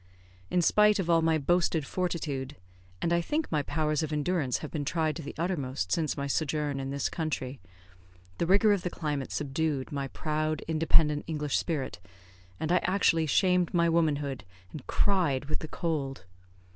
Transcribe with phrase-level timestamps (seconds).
[0.49, 2.55] In spite of all my boasted fortitude
[3.03, 6.25] and I think my powers of endurance have been tried to the uttermost since my
[6.25, 7.59] sojourn in this country
[8.39, 11.99] the rigour of the climate subdued my proud, independent English spirit,
[12.59, 16.25] and I actually shamed my womanhood and cried with the cold.